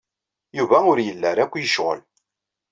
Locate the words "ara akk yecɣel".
1.31-1.99